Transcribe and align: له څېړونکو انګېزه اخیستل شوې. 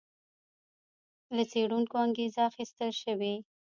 له 1.35 1.43
څېړونکو 1.51 1.95
انګېزه 2.05 2.41
اخیستل 2.49 2.91
شوې. 3.01 3.33